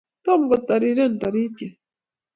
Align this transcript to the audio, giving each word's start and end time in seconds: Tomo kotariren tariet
Tomo 0.23 0.45
kotariren 0.51 1.11
tariet 1.21 1.57